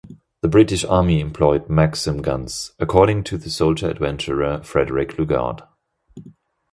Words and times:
The 0.41 0.47
British 0.47 0.83
army 0.83 1.19
employed 1.19 1.69
Maxim 1.69 2.23
guns, 2.23 2.71
according 2.79 3.23
to 3.25 3.37
the 3.37 3.51
soldier-adventurer 3.51 4.61
Frederick 4.63 5.15
Lugard. 5.19 5.61